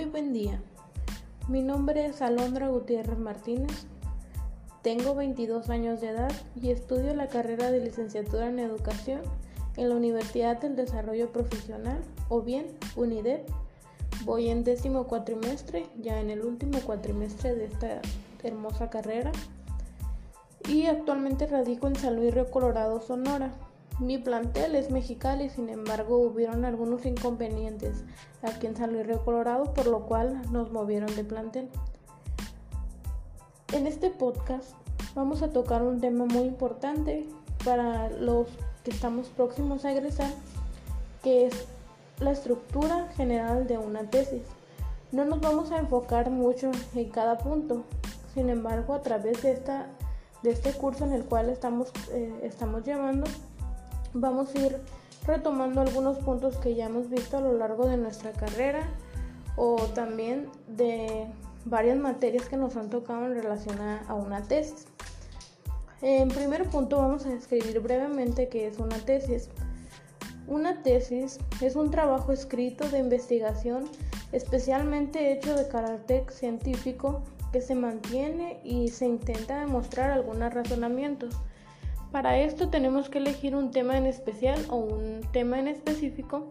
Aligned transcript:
Muy 0.00 0.08
buen 0.08 0.32
día. 0.32 0.58
Mi 1.46 1.60
nombre 1.60 2.06
es 2.06 2.22
Alondra 2.22 2.68
Gutiérrez 2.68 3.18
Martínez. 3.18 3.84
Tengo 4.80 5.14
22 5.14 5.68
años 5.68 6.00
de 6.00 6.08
edad 6.08 6.32
y 6.56 6.70
estudio 6.70 7.14
la 7.14 7.28
carrera 7.28 7.70
de 7.70 7.80
licenciatura 7.80 8.48
en 8.48 8.60
educación 8.60 9.20
en 9.76 9.90
la 9.90 9.96
Universidad 9.96 10.58
del 10.58 10.74
Desarrollo 10.74 11.30
Profesional 11.30 12.00
o 12.30 12.40
bien 12.40 12.68
UNIDEP. 12.96 13.46
Voy 14.24 14.48
en 14.48 14.64
décimo 14.64 15.06
cuatrimestre, 15.06 15.84
ya 16.00 16.18
en 16.18 16.30
el 16.30 16.46
último 16.46 16.80
cuatrimestre 16.80 17.54
de 17.54 17.66
esta 17.66 18.00
hermosa 18.42 18.88
carrera 18.88 19.32
y 20.66 20.86
actualmente 20.86 21.46
radico 21.46 21.88
en 21.88 21.96
San 21.96 22.16
Luis 22.16 22.32
Río 22.32 22.50
Colorado, 22.50 23.02
Sonora. 23.02 23.52
Mi 24.00 24.16
plantel 24.16 24.76
es 24.76 24.90
Mexicali, 24.90 25.50
sin 25.50 25.68
embargo 25.68 26.16
hubieron 26.16 26.64
algunos 26.64 27.04
inconvenientes 27.04 28.02
aquí 28.40 28.66
en 28.66 28.74
San 28.74 28.94
Luis 28.94 29.06
Río 29.06 29.22
Colorado, 29.22 29.74
por 29.74 29.86
lo 29.86 30.06
cual 30.06 30.40
nos 30.50 30.72
movieron 30.72 31.14
de 31.14 31.22
plantel. 31.22 31.68
En 33.74 33.86
este 33.86 34.08
podcast 34.08 34.72
vamos 35.14 35.42
a 35.42 35.50
tocar 35.50 35.82
un 35.82 36.00
tema 36.00 36.24
muy 36.24 36.44
importante 36.44 37.28
para 37.62 38.08
los 38.08 38.48
que 38.84 38.90
estamos 38.90 39.28
próximos 39.28 39.84
a 39.84 39.92
egresar, 39.92 40.32
que 41.22 41.44
es 41.44 41.66
la 42.20 42.30
estructura 42.30 43.08
general 43.18 43.66
de 43.66 43.76
una 43.76 44.08
tesis. 44.08 44.44
No 45.12 45.26
nos 45.26 45.42
vamos 45.42 45.72
a 45.72 45.78
enfocar 45.78 46.30
mucho 46.30 46.70
en 46.94 47.10
cada 47.10 47.36
punto, 47.36 47.84
sin 48.32 48.48
embargo 48.48 48.94
a 48.94 49.02
través 49.02 49.42
de, 49.42 49.52
esta, 49.52 49.88
de 50.42 50.52
este 50.52 50.72
curso 50.72 51.04
en 51.04 51.12
el 51.12 51.24
cual 51.26 51.50
estamos, 51.50 51.92
eh, 52.12 52.40
estamos 52.42 52.82
llevando, 52.82 53.26
vamos 54.14 54.54
a 54.54 54.58
ir 54.58 54.76
retomando 55.26 55.80
algunos 55.80 56.18
puntos 56.18 56.56
que 56.56 56.74
ya 56.74 56.86
hemos 56.86 57.08
visto 57.10 57.38
a 57.38 57.40
lo 57.40 57.52
largo 57.52 57.86
de 57.86 57.96
nuestra 57.96 58.32
carrera 58.32 58.88
o 59.56 59.76
también 59.94 60.48
de 60.68 61.26
varias 61.64 61.98
materias 61.98 62.48
que 62.48 62.56
nos 62.56 62.76
han 62.76 62.88
tocado 62.90 63.26
en 63.26 63.34
relación 63.34 63.78
a, 63.80 64.14
una 64.14 64.42
tesis. 64.42 64.86
En 66.02 66.28
primer 66.28 66.64
punto 66.64 66.96
vamos 66.96 67.26
a 67.26 67.30
describir 67.30 67.80
brevemente 67.80 68.48
qué 68.48 68.66
es 68.66 68.78
una 68.78 68.96
tesis. 68.98 69.50
Una 70.46 70.82
tesis 70.82 71.38
es 71.60 71.76
un 71.76 71.90
trabajo 71.90 72.32
escrito 72.32 72.88
de 72.88 72.98
investigación 72.98 73.84
especialmente 74.32 75.32
hecho 75.32 75.54
de 75.54 75.68
carácter 75.68 76.24
científico 76.30 77.22
que 77.52 77.60
se 77.60 77.74
mantiene 77.74 78.60
y 78.64 78.88
se 78.88 79.06
intenta 79.06 79.60
demostrar 79.60 80.10
algunos 80.10 80.54
razonamientos 80.54 81.36
para 82.12 82.38
esto 82.38 82.68
tenemos 82.68 83.08
que 83.08 83.18
elegir 83.18 83.54
un 83.54 83.70
tema 83.70 83.96
en 83.96 84.06
especial 84.06 84.64
o 84.68 84.76
un 84.76 85.20
tema 85.32 85.58
en 85.58 85.68
específico, 85.68 86.46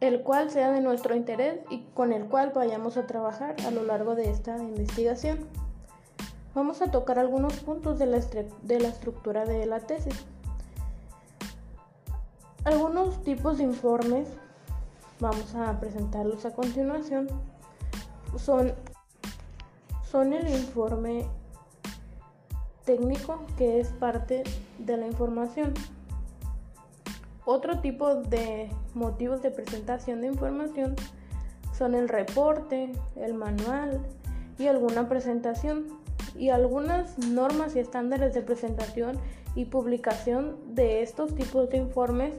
el 0.00 0.22
cual 0.22 0.50
sea 0.50 0.70
de 0.70 0.80
nuestro 0.80 1.14
interés 1.14 1.60
y 1.70 1.80
con 1.94 2.12
el 2.12 2.26
cual 2.26 2.52
vayamos 2.54 2.96
a 2.96 3.06
trabajar 3.06 3.56
a 3.66 3.70
lo 3.70 3.84
largo 3.84 4.14
de 4.14 4.30
esta 4.30 4.58
investigación. 4.58 5.46
Vamos 6.54 6.82
a 6.82 6.90
tocar 6.90 7.18
algunos 7.18 7.54
puntos 7.60 7.98
de 7.98 8.06
la, 8.06 8.18
de 8.18 8.80
la 8.80 8.88
estructura 8.88 9.44
de 9.44 9.66
la 9.66 9.80
tesis. 9.80 10.14
Algunos 12.64 13.22
tipos 13.22 13.58
de 13.58 13.64
informes, 13.64 14.28
vamos 15.20 15.54
a 15.54 15.78
presentarlos 15.80 16.44
a 16.44 16.52
continuación, 16.52 17.28
son, 18.36 18.74
son 20.10 20.32
el 20.34 20.48
informe 20.48 21.26
técnico 22.90 23.40
que 23.56 23.78
es 23.78 23.88
parte 23.88 24.42
de 24.80 24.96
la 24.96 25.06
información. 25.06 25.74
Otro 27.44 27.78
tipo 27.78 28.16
de 28.16 28.68
motivos 28.94 29.42
de 29.42 29.52
presentación 29.52 30.20
de 30.20 30.26
información 30.26 30.96
son 31.72 31.94
el 31.94 32.08
reporte, 32.08 32.90
el 33.14 33.34
manual 33.34 34.00
y 34.58 34.66
alguna 34.66 35.08
presentación. 35.08 35.86
Y 36.36 36.48
algunas 36.48 37.16
normas 37.18 37.76
y 37.76 37.78
estándares 37.78 38.34
de 38.34 38.42
presentación 38.42 39.18
y 39.54 39.66
publicación 39.66 40.56
de 40.74 41.02
estos 41.02 41.34
tipos 41.36 41.70
de 41.70 41.76
informes 41.76 42.34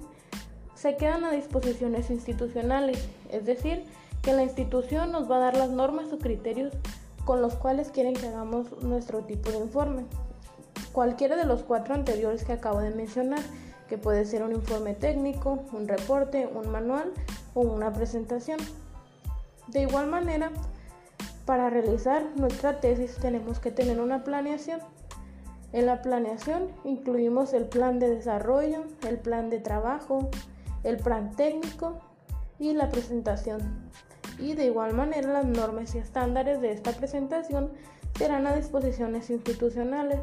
se 0.76 0.98
quedan 0.98 1.24
a 1.24 1.32
disposiciones 1.32 2.10
institucionales, 2.10 3.08
es 3.32 3.46
decir, 3.46 3.84
que 4.22 4.34
la 4.34 4.44
institución 4.44 5.14
nos 5.14 5.32
va 5.32 5.38
a 5.38 5.40
dar 5.40 5.58
las 5.58 5.70
normas 5.70 6.12
o 6.12 6.18
criterios 6.18 6.74
con 7.24 7.42
los 7.42 7.56
cuales 7.56 7.90
quieren 7.92 8.16
que 8.16 8.28
hagamos 8.28 8.82
nuestro 8.82 9.20
tipo 9.24 9.50
de 9.50 9.60
informe 9.60 10.06
cualquiera 10.92 11.36
de 11.36 11.46
los 11.46 11.64
cuatro 11.64 11.94
anteriores 11.94 12.44
que 12.44 12.54
acabo 12.54 12.80
de 12.80 12.92
mencionar, 12.92 13.42
que 13.88 13.98
puede 13.98 14.26
ser 14.26 14.44
un 14.44 14.52
informe 14.52 14.94
técnico, 14.94 15.64
un 15.74 15.88
reporte, 15.88 16.48
un 16.48 16.70
manual 16.70 17.12
o 17.54 17.62
una 17.62 17.92
presentación. 17.92 18.60
De 19.68 19.82
igual 19.82 20.08
manera, 20.08 20.52
para 21.46 21.70
realizar 21.70 22.24
nuestra 22.36 22.80
tesis 22.80 23.16
tenemos 23.16 23.60
que 23.60 23.72
tener 23.72 24.00
una 24.00 24.24
planeación. 24.24 24.80
En 25.74 25.86
la 25.86 26.02
planeación 26.02 26.68
incluimos 26.84 27.54
el 27.54 27.66
plan 27.66 28.00
de 28.00 28.10
desarrollo, 28.10 28.84
el 29.08 29.18
plan 29.18 29.50
de 29.50 29.60
trabajo, 29.60 30.30
el 30.84 30.98
plan 30.98 31.36
técnico 31.36 32.00
y 32.60 32.74
la 32.74 32.90
presentación. 32.90 33.90
Y 34.40 34.56
de 34.56 34.66
igual 34.66 34.94
manera 34.94 35.32
las 35.32 35.46
normas 35.46 35.96
y 35.96 36.00
estándares 36.00 36.62
de 36.62 36.72
esta 36.72 36.92
presentación 36.92 37.72
serán 38.18 38.48
a 38.48 38.56
disposiciones 38.56 39.30
institucionales 39.30 40.20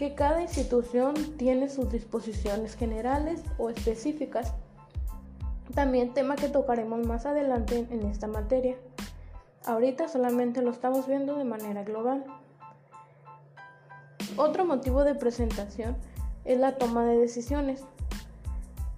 que 0.00 0.14
cada 0.14 0.40
institución 0.40 1.12
tiene 1.36 1.68
sus 1.68 1.92
disposiciones 1.92 2.74
generales 2.74 3.42
o 3.58 3.68
específicas. 3.68 4.54
También 5.74 6.14
tema 6.14 6.36
que 6.36 6.48
tocaremos 6.48 7.06
más 7.06 7.26
adelante 7.26 7.86
en 7.90 8.06
esta 8.06 8.26
materia. 8.26 8.78
Ahorita 9.66 10.08
solamente 10.08 10.62
lo 10.62 10.70
estamos 10.70 11.06
viendo 11.06 11.36
de 11.36 11.44
manera 11.44 11.84
global. 11.84 12.24
Otro 14.38 14.64
motivo 14.64 15.04
de 15.04 15.14
presentación 15.14 15.98
es 16.46 16.58
la 16.58 16.78
toma 16.78 17.04
de 17.04 17.18
decisiones. 17.18 17.84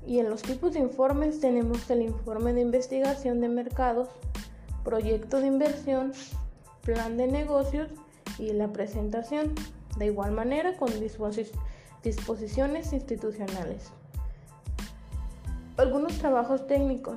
Y 0.06 0.20
en 0.20 0.30
los 0.30 0.42
tipos 0.42 0.74
de 0.74 0.78
informes 0.78 1.40
tenemos 1.40 1.90
el 1.90 2.02
informe 2.02 2.52
de 2.52 2.60
investigación 2.60 3.40
de 3.40 3.48
mercados, 3.48 4.08
proyecto 4.84 5.40
de 5.40 5.48
inversión, 5.48 6.12
plan 6.82 7.16
de 7.16 7.26
negocios 7.26 7.90
y 8.38 8.52
la 8.52 8.68
presentación 8.68 9.52
de 9.96 10.06
igual 10.06 10.32
manera 10.32 10.76
con 10.76 10.90
disposiciones 12.02 12.92
institucionales. 12.92 13.90
Algunos 15.76 16.18
trabajos 16.18 16.66
técnicos, 16.66 17.16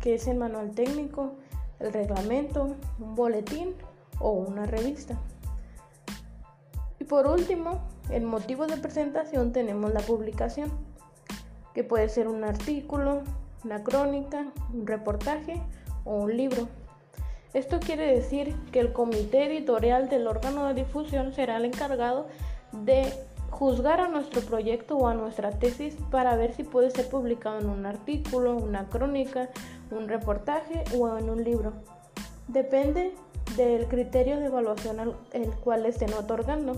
que 0.00 0.14
es 0.14 0.26
el 0.26 0.36
manual 0.38 0.70
técnico, 0.72 1.32
el 1.80 1.92
reglamento, 1.92 2.76
un 2.98 3.14
boletín 3.14 3.74
o 4.20 4.30
una 4.32 4.66
revista. 4.66 5.18
Y 6.98 7.04
por 7.04 7.26
último, 7.26 7.80
el 8.10 8.24
motivo 8.24 8.66
de 8.66 8.76
presentación 8.76 9.52
tenemos 9.52 9.92
la 9.92 10.00
publicación, 10.00 10.70
que 11.74 11.84
puede 11.84 12.08
ser 12.08 12.28
un 12.28 12.44
artículo, 12.44 13.22
una 13.64 13.82
crónica, 13.84 14.46
un 14.72 14.86
reportaje 14.86 15.60
o 16.04 16.16
un 16.16 16.36
libro. 16.36 16.68
Esto 17.54 17.80
quiere 17.80 18.14
decir 18.14 18.54
que 18.72 18.80
el 18.80 18.92
comité 18.92 19.46
editorial 19.46 20.08
del 20.08 20.26
órgano 20.26 20.66
de 20.66 20.74
difusión 20.74 21.32
será 21.32 21.56
el 21.56 21.64
encargado 21.64 22.26
de 22.72 23.12
juzgar 23.50 24.00
a 24.00 24.08
nuestro 24.08 24.42
proyecto 24.42 24.96
o 24.96 25.08
a 25.08 25.14
nuestra 25.14 25.50
tesis 25.50 25.96
para 26.10 26.36
ver 26.36 26.52
si 26.52 26.62
puede 26.62 26.90
ser 26.90 27.08
publicado 27.08 27.58
en 27.58 27.70
un 27.70 27.86
artículo, 27.86 28.54
una 28.56 28.88
crónica, 28.88 29.48
un 29.90 30.08
reportaje 30.08 30.84
o 30.96 31.16
en 31.16 31.30
un 31.30 31.42
libro. 31.42 31.72
Depende 32.48 33.14
del 33.56 33.86
criterio 33.88 34.38
de 34.38 34.46
evaluación 34.46 35.00
al 35.00 35.16
el 35.32 35.50
cual 35.50 35.86
estén 35.86 36.12
otorgando. 36.12 36.74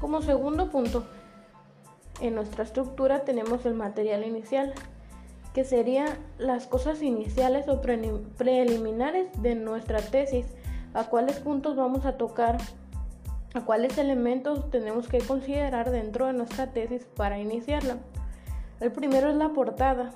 Como 0.00 0.20
segundo 0.20 0.70
punto, 0.70 1.04
en 2.20 2.34
nuestra 2.34 2.64
estructura 2.64 3.24
tenemos 3.24 3.64
el 3.64 3.74
material 3.74 4.24
inicial, 4.24 4.74
que 5.54 5.64
serían 5.64 6.08
las 6.36 6.66
cosas 6.66 7.00
iniciales 7.00 7.68
o 7.68 7.80
preliminares 7.80 9.28
de 9.40 9.54
nuestra 9.54 10.00
tesis, 10.00 10.46
a 10.92 11.04
cuáles 11.04 11.38
puntos 11.38 11.76
vamos 11.76 12.04
a 12.06 12.16
tocar, 12.16 12.58
a 13.54 13.64
cuáles 13.64 13.96
elementos 13.96 14.68
tenemos 14.70 15.06
que 15.08 15.18
considerar 15.18 15.92
dentro 15.92 16.26
de 16.26 16.32
nuestra 16.32 16.72
tesis 16.72 17.06
para 17.16 17.38
iniciarla. 17.38 17.98
El 18.80 18.90
primero 18.90 19.30
es 19.30 19.36
la 19.36 19.50
portada, 19.50 20.10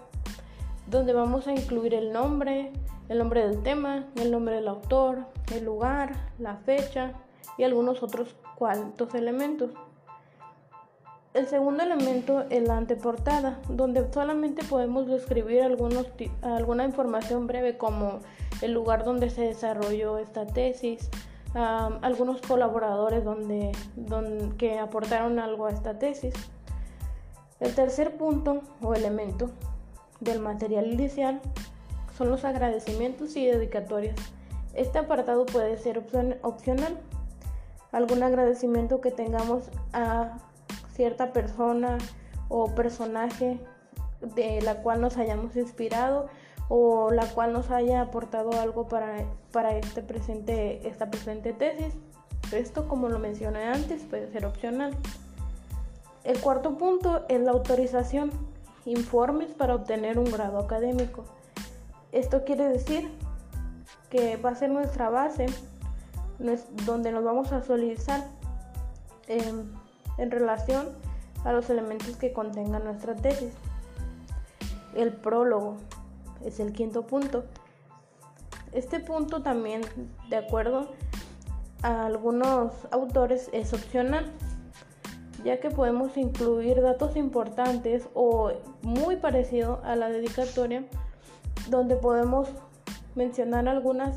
donde 0.89 1.13
vamos 1.13 1.47
a 1.47 1.53
incluir 1.53 1.95
el 1.95 2.13
nombre, 2.13 2.73
el 3.09 3.19
nombre 3.19 3.47
del 3.47 3.63
tema, 3.63 4.07
el 4.17 4.33
nombre 4.33 4.57
del 4.57 4.67
autor, 4.67 5.21
el 5.55 5.65
lugar, 5.65 6.17
la 6.41 6.57
fecha 6.57 7.13
y 7.57 7.63
algunos 7.63 8.03
otros 8.03 8.35
cuantos 8.57 9.15
elementos. 9.15 9.71
El 11.35 11.47
segundo 11.47 11.83
elemento 11.83 12.45
es 12.49 12.67
la 12.67 12.79
anteportada, 12.79 13.61
donde 13.69 14.11
solamente 14.13 14.65
podemos 14.65 15.07
describir 15.07 15.63
algunos, 15.63 16.07
alguna 16.41 16.85
información 16.85 17.47
breve 17.47 17.77
como 17.77 18.21
el 18.63 18.73
lugar 18.73 19.05
donde 19.05 19.29
se 19.29 19.43
desarrolló 19.43 20.19
esta 20.19 20.47
tesis, 20.47 21.11
algunos 21.55 22.41
colaboradores 22.41 23.25
donde, 23.25 23.73
donde, 23.95 24.57
que 24.57 24.79
aportaron 24.79 25.39
algo 25.39 25.67
a 25.67 25.71
esta 25.71 25.99
tesis. 25.99 26.35
El 27.61 27.75
tercer 27.75 28.17
punto 28.17 28.63
o 28.83 28.95
elemento 28.95 29.51
del 30.21 30.41
material 30.41 30.93
inicial 30.93 31.41
son 32.17 32.31
los 32.31 32.45
agradecimientos 32.45 33.37
y 33.37 33.47
dedicatorias. 33.47 34.17
Este 34.75 34.99
apartado 34.99 35.45
puede 35.45 35.77
ser 35.77 35.99
opcional. 36.43 36.99
Algún 37.93 38.23
agradecimiento 38.23 39.01
que 39.01 39.11
tengamos 39.11 39.71
a 39.93 40.39
cierta 40.99 41.33
persona 41.33 41.97
o 42.49 42.75
personaje 42.75 43.61
de 44.21 44.61
la 44.63 44.83
cual 44.83 45.01
nos 45.01 45.17
hayamos 45.17 45.55
inspirado 45.55 46.27
o 46.69 47.13
la 47.13 47.25
cual 47.27 47.53
nos 47.53 47.71
haya 47.71 48.01
aportado 48.01 48.51
algo 48.61 48.89
para, 48.89 49.25
para 49.53 49.79
este 49.79 50.03
presente, 50.03 50.89
esta 50.89 51.09
presente 51.09 51.53
tesis. 51.53 51.95
Esto, 52.51 52.89
como 52.89 53.09
lo 53.09 53.21
mencioné 53.21 53.63
antes, 53.67 54.03
puede 54.07 54.29
ser 54.33 54.45
opcional. 54.45 54.93
El 56.25 56.41
cuarto 56.41 56.77
punto 56.77 57.25
es 57.29 57.41
la 57.43 57.53
autorización. 57.53 58.33
Informes 58.85 59.53
para 59.53 59.77
obtener 59.77 60.19
un 60.19 60.29
grado 60.33 60.59
académico. 60.59 61.25
Esto 62.11 62.45
quiere 62.45 62.69
decir 62.69 63.09
que 64.11 64.37
va 64.37 64.51
a 64.51 64.55
ser 64.57 64.71
nuestra 64.71 65.11
base 65.11 65.47
donde 66.85 67.13
nos 67.13 67.23
vamos 67.23 67.53
a 67.53 67.63
solicitar 67.63 68.27
en, 69.29 69.71
en 70.19 70.31
relación 70.31 70.89
a 71.45 71.53
los 71.53 71.71
elementos 71.71 72.17
que 72.17 72.33
contengan 72.33 72.85
nuestra 72.85 73.15
tesis. 73.15 73.53
El 74.95 75.13
prólogo 75.13 75.77
es 76.45 76.61
el 76.61 76.73
quinto 76.73 77.07
punto. 77.07 77.45
Este 78.73 79.01
punto 79.01 79.43
también, 79.43 79.83
de 80.29 80.37
acuerdo 80.37 80.91
a 81.83 82.07
algunos 82.07 82.73
autores, 82.91 83.49
es 83.53 83.73
opcional, 83.73 84.31
ya 85.45 85.61
que 85.61 85.71
podemos 85.71 86.17
incluir 86.17 86.83
datos 86.83 87.17
importantes 87.17 88.09
o 88.15 88.53
muy 88.83 89.17
parecido 89.17 89.81
a 89.85 89.97
la 89.97 90.09
dedicatoria, 90.09 90.85
donde 91.71 91.97
podemos 91.97 92.49
mencionar 93.15 93.69
algunos 93.69 94.15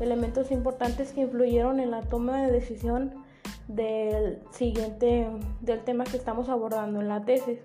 elementos 0.00 0.50
importantes 0.50 1.12
que 1.12 1.22
influyeron 1.22 1.80
en 1.80 1.90
la 1.90 2.02
toma 2.02 2.42
de 2.42 2.52
decisión 2.52 3.23
del 3.68 4.40
siguiente 4.50 5.28
del 5.60 5.80
tema 5.84 6.04
que 6.04 6.16
estamos 6.16 6.48
abordando 6.48 7.00
en 7.00 7.08
la 7.08 7.24
tesis. 7.24 7.58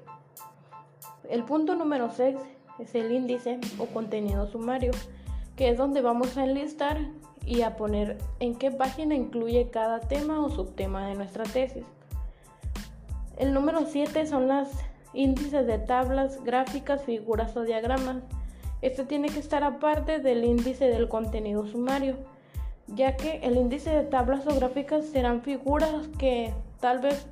El 1.29 1.43
punto 1.43 1.75
número 1.75 2.09
6 2.09 2.37
es 2.79 2.95
el 2.95 3.11
índice 3.11 3.59
o 3.77 3.85
contenido 3.85 4.47
sumario, 4.47 4.91
que 5.55 5.69
es 5.69 5.77
donde 5.77 6.01
vamos 6.01 6.37
a 6.37 6.45
enlistar 6.45 6.97
y 7.45 7.61
a 7.61 7.75
poner 7.75 8.17
en 8.39 8.55
qué 8.55 8.71
página 8.71 9.15
incluye 9.15 9.69
cada 9.69 9.99
tema 9.99 10.43
o 10.43 10.49
subtema 10.49 11.07
de 11.07 11.15
nuestra 11.15 11.43
tesis. 11.43 11.83
El 13.37 13.53
número 13.53 13.85
7 13.85 14.25
son 14.25 14.47
las 14.47 14.69
índices 15.13 15.65
de 15.65 15.79
tablas, 15.79 16.43
gráficas, 16.43 17.03
figuras 17.03 17.55
o 17.57 17.63
diagramas. 17.63 18.17
Esto 18.81 19.05
tiene 19.05 19.29
que 19.29 19.39
estar 19.39 19.63
aparte 19.63 20.19
del 20.19 20.43
índice 20.43 20.85
del 20.85 21.09
contenido 21.09 21.65
sumario, 21.65 22.15
ya 22.95 23.15
que 23.15 23.37
el 23.43 23.57
índice 23.57 23.89
de 23.89 24.03
tablas 24.03 24.45
o 24.47 24.55
gráficas 24.55 25.05
serán 25.05 25.41
figuras 25.41 26.07
que 26.17 26.53
tal 26.79 26.99
vez 26.99 27.25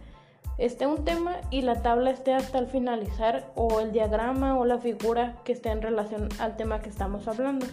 esté 0.58 0.88
un 0.88 1.06
tema 1.06 1.36
y 1.52 1.62
la 1.62 1.82
tabla 1.82 2.12
esté 2.12 2.34
hasta 2.34 2.60
el 2.60 2.68
finalizar 2.68 3.52
o 3.56 3.80
el 3.80 3.92
diagrama 3.92 4.58
o 4.58 4.66
la 4.66 4.80
figura 4.80 5.38
que 5.44 5.54
esté 5.54 5.70
en 5.70 5.82
relación 5.82 6.30
al 6.40 6.58
tema 6.58 6.82
que 6.82 6.90
estamos 6.90 7.28
hablando. 7.28 7.66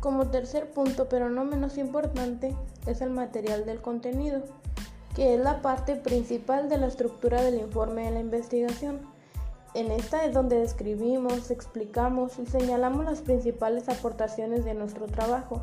Como 0.00 0.28
tercer 0.28 0.70
punto, 0.70 1.08
pero 1.10 1.28
no 1.28 1.44
menos 1.44 1.76
importante, 1.76 2.54
es 2.86 3.02
el 3.02 3.10
material 3.10 3.66
del 3.66 3.82
contenido, 3.82 4.42
que 5.14 5.34
es 5.34 5.40
la 5.40 5.60
parte 5.60 5.96
principal 5.96 6.70
de 6.70 6.78
la 6.78 6.86
estructura 6.86 7.42
del 7.42 7.58
informe 7.58 8.04
de 8.04 8.10
la 8.12 8.20
investigación. 8.20 9.00
En 9.72 9.92
esta 9.92 10.24
es 10.24 10.34
donde 10.34 10.58
describimos, 10.58 11.50
explicamos 11.50 12.38
y 12.40 12.46
señalamos 12.46 13.04
las 13.04 13.20
principales 13.20 13.88
aportaciones 13.88 14.64
de 14.64 14.74
nuestro 14.74 15.06
trabajo, 15.06 15.62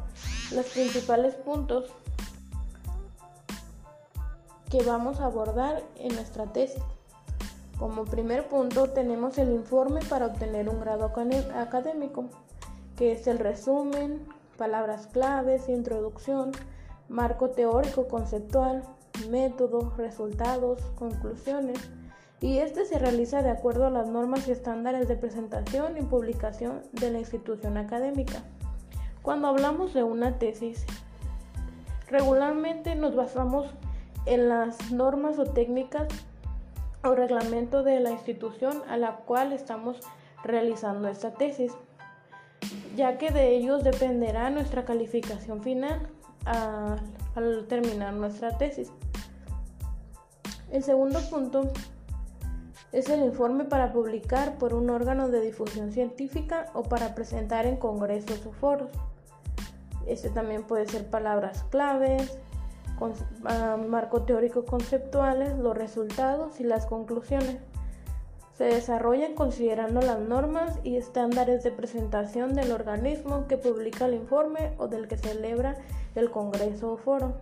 los 0.54 0.66
principales 0.68 1.36
puntos 1.36 1.92
que 4.70 4.82
vamos 4.84 5.20
a 5.20 5.26
abordar 5.26 5.84
en 5.98 6.16
nuestra 6.16 6.46
tesis. 6.54 6.82
Como 7.78 8.06
primer 8.06 8.48
punto 8.48 8.90
tenemos 8.90 9.38
el 9.38 9.52
informe 9.52 10.00
para 10.10 10.28
obtener 10.28 10.70
un 10.70 10.80
grado 10.80 11.12
académico, 11.56 12.26
que 12.96 13.12
es 13.12 13.28
el 13.28 13.40
resumen, 13.40 14.26
palabras 14.58 15.08
claves, 15.08 15.68
introducción, 15.68 16.52
marco 17.10 17.50
teórico 17.50 18.08
conceptual, 18.08 18.84
método, 19.30 19.94
resultados, 19.98 20.82
conclusiones, 20.96 21.78
y 22.40 22.60
este 22.60 22.86
se 22.86 23.00
realiza 23.00 23.42
de 23.42 23.50
acuerdo 23.50 23.88
a 23.88 23.90
las 23.90 24.08
normas 24.08 24.48
y 24.48 24.52
estándares 24.52 25.08
de 25.08 25.16
presentación 25.16 25.98
y 25.98 26.02
publicación 26.02 26.84
de 26.92 27.12
la 27.12 27.20
institución 27.20 27.78
académica. 27.78 28.44
Cuando 29.24 29.48
hablamos 29.48 29.94
de 29.94 30.04
una 30.04 30.38
tesis, 30.38 30.86
regularmente 32.08 32.96
nos 32.96 33.16
basamos 33.16 33.74
en 34.26 34.50
las 34.50 34.92
normas 34.92 35.40
o 35.40 35.46
técnicas 35.46 36.08
o 37.04 37.16
reglamento 37.16 37.84
de 37.84 38.00
la 38.00 38.12
institución 38.12 38.84
a 38.88 38.98
la 38.98 39.18
cual 39.18 39.52
estamos 39.52 40.00
realizando 40.44 41.08
esta 41.08 41.34
tesis, 41.34 41.74
ya 42.96 43.18
que 43.18 43.32
de 43.32 43.56
ellos 43.56 43.84
dependerá 43.84 44.50
nuestra 44.50 44.86
calificación 44.86 45.64
final 45.64 46.08
al 46.46 47.66
terminar 47.68 48.14
nuestra 48.14 48.58
tesis. 48.58 48.92
El 50.72 50.84
segundo 50.84 51.20
punto 51.30 51.72
es 52.92 53.10
el 53.10 53.24
informe 53.24 53.66
para 53.66 53.92
publicar 53.92 54.58
por 54.58 54.74
un 54.74 54.90
órgano 54.90 55.30
de 55.30 55.42
difusión 55.42 55.92
científica 55.92 56.68
o 56.74 56.84
para 56.84 57.16
presentar 57.16 57.66
en 57.66 57.78
congresos 57.78 58.46
o 58.46 58.52
foros. 58.52 58.92
Este 60.06 60.30
también 60.30 60.64
puede 60.64 60.88
ser 60.88 61.06
palabras 61.10 61.64
claves, 61.70 62.40
Ah, 63.46 63.78
marco 63.78 64.24
teórico 64.24 64.66
conceptuales, 64.66 65.58
los 65.58 65.78
resultados 65.78 66.60
y 66.60 66.64
las 66.64 66.88
conclusiones. 66.88 67.58
Se 68.58 68.64
desarrollan 68.64 69.36
considerando 69.36 70.02
las 70.02 70.20
normas 70.20 70.80
y 70.84 70.98
estándares 70.98 71.64
de 71.64 71.72
presentación 71.72 72.56
del 72.56 72.72
organismo 72.72 73.48
que 73.48 73.58
publica 73.58 74.08
el 74.08 74.16
informe 74.16 74.74
o 74.80 74.88
del 74.88 75.08
que 75.08 75.16
celebra 75.16 75.76
el 76.16 76.32
congreso 76.32 76.94
o 76.94 76.98
foro. 76.98 77.36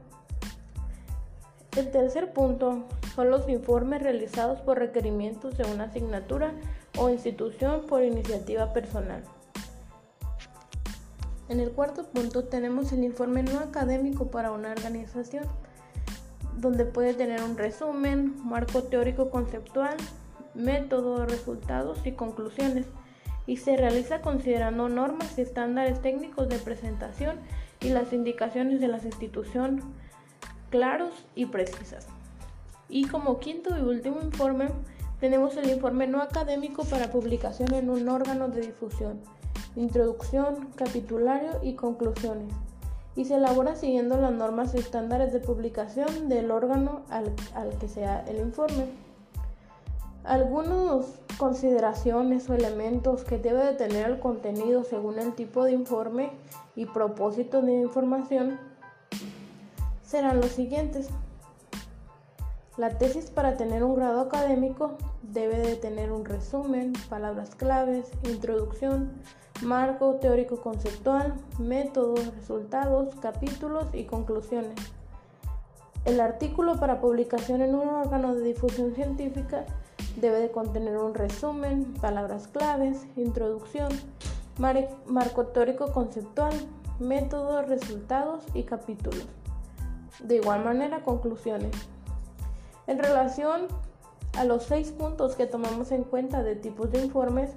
El 1.75 1.91
tercer 1.91 2.31
punto 2.31 2.85
son 3.15 3.29
los 3.29 3.49
informes 3.49 4.01
realizados 4.01 4.61
por 4.61 4.79
requerimientos 4.79 5.57
de 5.57 5.65
una 5.65 5.85
asignatura 5.85 6.53
o 6.97 7.09
institución 7.09 7.85
por 7.85 8.01
iniciativa 8.01 8.71
personal. 8.71 9.23
En 11.49 11.59
el 11.59 11.71
cuarto 11.71 12.05
punto 12.05 12.45
tenemos 12.45 12.93
el 12.93 13.03
informe 13.03 13.43
no 13.43 13.59
académico 13.59 14.31
para 14.31 14.51
una 14.51 14.71
organización, 14.71 15.43
donde 16.57 16.85
puede 16.85 17.13
tener 17.13 17.43
un 17.43 17.57
resumen, 17.57 18.33
marco 18.43 18.83
teórico 18.83 19.29
conceptual, 19.29 19.97
método, 20.53 21.25
resultados 21.25 22.05
y 22.05 22.13
conclusiones, 22.13 22.85
y 23.47 23.57
se 23.57 23.75
realiza 23.75 24.21
considerando 24.21 24.87
normas 24.87 25.37
y 25.37 25.41
estándares 25.41 26.01
técnicos 26.01 26.47
de 26.47 26.57
presentación 26.57 27.37
y 27.81 27.89
las 27.89 28.13
indicaciones 28.13 28.79
de 28.79 28.87
la 28.87 28.97
institución 28.97 29.81
claros 30.69 31.13
y 31.35 31.45
precisas. 31.47 32.07
Y 32.89 33.07
como 33.07 33.39
quinto 33.39 33.77
y 33.77 33.81
último 33.81 34.21
informe, 34.21 34.69
tenemos 35.19 35.57
el 35.57 35.69
informe 35.69 36.07
no 36.07 36.21
académico 36.21 36.83
para 36.83 37.11
publicación 37.11 37.73
en 37.73 37.89
un 37.89 38.07
órgano 38.09 38.49
de 38.49 38.61
difusión 38.61 39.21
introducción, 39.75 40.69
capitulario 40.75 41.51
y 41.61 41.73
conclusiones, 41.73 42.53
y 43.15 43.25
se 43.25 43.35
elabora 43.35 43.75
siguiendo 43.75 44.19
las 44.19 44.31
normas 44.31 44.73
y 44.73 44.77
estándares 44.77 45.33
de 45.33 45.39
publicación 45.39 46.29
del 46.29 46.51
órgano 46.51 47.01
al, 47.09 47.33
que 47.79 47.87
sea 47.87 48.23
el 48.27 48.37
informe. 48.37 48.85
Algunas 50.23 51.05
consideraciones 51.37 52.49
o 52.49 52.55
elementos 52.55 53.23
que 53.23 53.37
debe 53.37 53.63
de 53.63 53.73
tener 53.73 54.09
el 54.09 54.19
contenido 54.19 54.83
según 54.83 55.19
el 55.19 55.33
tipo 55.33 55.63
de 55.63 55.73
informe 55.73 56.31
y 56.75 56.85
propósito 56.87 57.61
de 57.61 57.73
información 57.73 58.59
serán 60.15 60.39
los 60.39 60.51
siguientes. 60.51 61.09
La 62.77 62.97
tesis 62.97 63.29
para 63.29 63.57
tener 63.57 63.83
un 63.83 63.95
grado 63.95 64.21
académico 64.21 64.95
debe 65.23 65.57
de 65.57 65.75
tener 65.75 66.13
un 66.13 66.23
resumen, 66.23 66.93
palabras 67.09 67.53
claves, 67.53 68.09
introducción, 68.23 69.11
marco 69.61 70.15
teórico 70.15 70.61
conceptual, 70.61 71.33
métodos, 71.59 72.33
resultados, 72.33 73.13
capítulos 73.15 73.87
y 73.91 74.05
conclusiones. 74.05 74.75
El 76.05 76.21
artículo 76.21 76.79
para 76.79 77.01
publicación 77.01 77.61
en 77.61 77.75
un 77.75 77.89
órgano 77.89 78.35
de 78.35 78.43
difusión 78.45 78.95
científica 78.95 79.65
debe 80.15 80.39
de 80.39 80.49
contener 80.49 80.95
un 80.95 81.13
resumen, 81.13 81.93
palabras 81.95 82.47
claves, 82.47 83.05
introducción, 83.17 83.89
marco 84.57 85.47
teórico 85.47 85.91
conceptual, 85.91 86.53
métodos, 86.99 87.67
resultados 87.67 88.45
y 88.53 88.63
capítulos. 88.63 89.27
De 90.19 90.35
igual 90.35 90.63
manera, 90.63 91.03
conclusiones. 91.03 91.71
En 92.87 92.99
relación 92.99 93.67
a 94.37 94.43
los 94.43 94.63
seis 94.63 94.91
puntos 94.91 95.35
que 95.35 95.45
tomamos 95.45 95.91
en 95.91 96.03
cuenta 96.03 96.43
de 96.43 96.55
tipos 96.55 96.91
de 96.91 97.03
informes, 97.03 97.51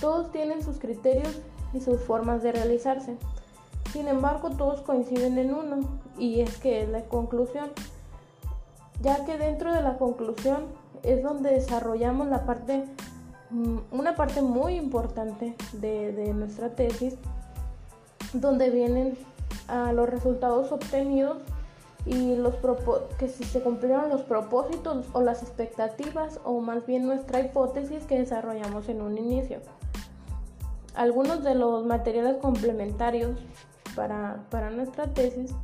todos 0.00 0.30
tienen 0.32 0.62
sus 0.62 0.78
criterios 0.78 1.40
y 1.72 1.80
sus 1.80 2.00
formas 2.00 2.42
de 2.42 2.52
realizarse. 2.52 3.16
Sin 3.92 4.08
embargo, 4.08 4.50
todos 4.50 4.80
coinciden 4.80 5.38
en 5.38 5.54
uno, 5.54 5.80
y 6.18 6.40
es 6.40 6.58
que 6.58 6.82
es 6.82 6.88
la 6.88 7.02
conclusión, 7.04 7.70
ya 9.00 9.24
que 9.24 9.38
dentro 9.38 9.72
de 9.72 9.82
la 9.82 9.98
conclusión 9.98 10.66
es 11.02 11.22
donde 11.22 11.50
desarrollamos 11.50 12.28
la 12.28 12.44
parte, 12.44 12.84
mm, 13.50 13.76
una 13.92 14.16
parte 14.16 14.42
muy 14.42 14.74
importante 14.74 15.54
de, 15.72 16.32
nuestra 16.34 16.70
tesis, 16.70 17.14
donde 18.32 18.70
vienen 18.70 19.16
a 19.68 19.92
los 19.92 20.08
resultados 20.08 20.72
obtenidos 20.72 21.38
y 22.06 22.36
los 22.36 22.54
que 23.18 23.28
si 23.28 23.44
se 23.44 23.62
cumplieron 23.62 24.10
los 24.10 24.22
propósitos 24.22 25.06
o 25.12 25.22
las 25.22 25.42
expectativas 25.42 26.38
o 26.44 26.60
más 26.60 26.84
bien 26.86 27.06
nuestra 27.06 27.40
hipótesis 27.40 28.04
que 28.04 28.18
desarrollamos 28.18 28.88
en 28.88 29.00
un 29.00 29.16
inicio. 29.16 29.60
Algunos 30.94 31.42
de 31.42 31.54
los 31.54 31.86
materiales 31.86 32.36
complementarios 32.36 33.38
para, 33.96 34.44
para 34.50 34.70
nuestra 34.70 35.06
tesis 35.06 35.54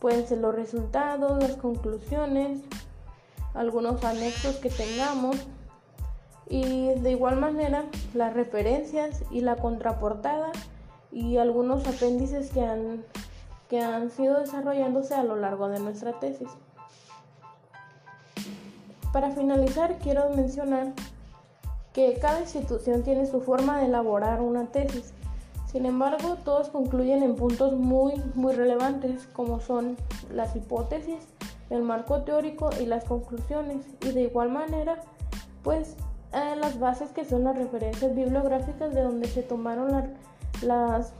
pueden 0.00 0.26
ser 0.26 0.38
los 0.38 0.54
resultados, 0.54 1.42
las 1.42 1.56
conclusiones, 1.56 2.60
algunos 3.54 4.02
anexos 4.04 4.56
que 4.56 4.70
tengamos 4.70 5.36
y 6.48 6.94
de 6.94 7.10
igual 7.10 7.36
manera 7.36 7.84
las 8.14 8.32
referencias 8.32 9.22
y 9.30 9.42
la 9.42 9.56
contraportada 9.56 10.50
y 11.12 11.36
algunos 11.36 11.86
apéndices 11.86 12.50
que 12.50 12.62
han 12.62 13.04
que 13.68 13.80
han 13.80 14.10
sido 14.10 14.40
desarrollándose 14.40 15.14
a 15.14 15.22
lo 15.22 15.36
largo 15.36 15.68
de 15.68 15.78
nuestra 15.80 16.18
tesis. 16.18 16.48
Para 19.12 19.30
finalizar, 19.30 19.98
quiero 19.98 20.30
mencionar 20.30 20.92
que 21.92 22.18
cada 22.20 22.40
institución 22.40 23.02
tiene 23.02 23.26
su 23.26 23.40
forma 23.40 23.78
de 23.78 23.86
elaborar 23.86 24.40
una 24.40 24.66
tesis. 24.66 25.12
Sin 25.70 25.84
embargo, 25.86 26.36
todos 26.44 26.68
concluyen 26.68 27.22
en 27.22 27.36
puntos 27.36 27.74
muy, 27.74 28.14
muy 28.34 28.54
relevantes 28.54 29.26
como 29.32 29.60
son 29.60 29.96
las 30.32 30.56
hipótesis, 30.56 31.18
el 31.70 31.82
marco 31.82 32.22
teórico 32.22 32.70
y 32.80 32.86
las 32.86 33.04
conclusiones. 33.04 33.84
Y 34.02 34.12
de 34.12 34.22
igual 34.22 34.50
manera, 34.50 35.02
pues 35.62 35.96
eh, 36.32 36.56
las 36.56 36.78
bases 36.78 37.10
que 37.10 37.24
son 37.24 37.44
las 37.44 37.56
referencias 37.56 38.14
bibliográficas 38.14 38.94
de 38.94 39.02
donde 39.02 39.28
se 39.28 39.42
tomaron 39.42 40.14
las 40.62 41.12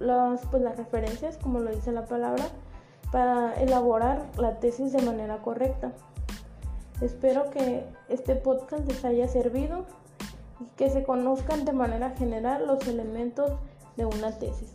las, 0.00 0.44
pues, 0.46 0.62
las 0.62 0.76
referencias, 0.76 1.36
como 1.36 1.60
lo 1.60 1.70
dice 1.70 1.92
la 1.92 2.06
palabra, 2.06 2.44
para 3.12 3.54
elaborar 3.60 4.26
la 4.36 4.58
tesis 4.58 4.92
de 4.92 5.02
manera 5.02 5.38
correcta. 5.38 5.92
Espero 7.00 7.50
que 7.50 7.84
este 8.08 8.34
podcast 8.34 8.86
les 8.86 9.04
haya 9.04 9.28
servido 9.28 9.84
y 10.60 10.64
que 10.76 10.90
se 10.90 11.04
conozcan 11.04 11.64
de 11.64 11.72
manera 11.72 12.10
general 12.10 12.66
los 12.66 12.86
elementos 12.88 13.52
de 13.96 14.04
una 14.04 14.32
tesis. 14.32 14.74